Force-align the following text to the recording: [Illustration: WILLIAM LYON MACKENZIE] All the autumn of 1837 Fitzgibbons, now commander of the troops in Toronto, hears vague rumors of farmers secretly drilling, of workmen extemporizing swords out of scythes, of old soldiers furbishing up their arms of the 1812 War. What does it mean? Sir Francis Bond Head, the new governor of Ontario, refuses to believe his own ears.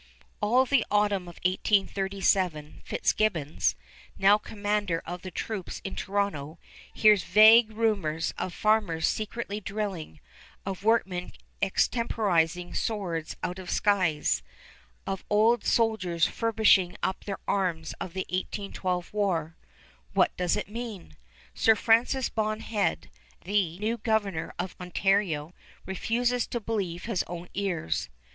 [Illustration: 0.41 0.43
WILLIAM 0.49 0.49
LYON 0.49 0.61
MACKENZIE] 0.63 0.93
All 0.95 0.99
the 1.05 1.13
autumn 1.13 1.27
of 1.27 1.35
1837 1.43 2.81
Fitzgibbons, 2.83 3.75
now 4.17 4.37
commander 4.39 5.03
of 5.05 5.21
the 5.21 5.29
troops 5.29 5.79
in 5.83 5.95
Toronto, 5.95 6.57
hears 6.91 7.23
vague 7.23 7.69
rumors 7.69 8.33
of 8.35 8.51
farmers 8.51 9.07
secretly 9.07 9.59
drilling, 9.61 10.19
of 10.65 10.83
workmen 10.83 11.31
extemporizing 11.61 12.73
swords 12.75 13.35
out 13.43 13.59
of 13.59 13.69
scythes, 13.69 14.41
of 15.05 15.23
old 15.29 15.63
soldiers 15.63 16.25
furbishing 16.25 16.97
up 17.03 17.25
their 17.25 17.37
arms 17.47 17.93
of 18.01 18.13
the 18.13 18.25
1812 18.31 19.13
War. 19.13 19.55
What 20.13 20.35
does 20.35 20.55
it 20.55 20.67
mean? 20.67 21.15
Sir 21.53 21.75
Francis 21.75 22.27
Bond 22.27 22.63
Head, 22.63 23.11
the 23.43 23.77
new 23.77 23.99
governor 23.99 24.51
of 24.57 24.75
Ontario, 24.81 25.53
refuses 25.85 26.47
to 26.47 26.59
believe 26.59 27.03
his 27.03 27.21
own 27.27 27.49
ears. 27.53 28.09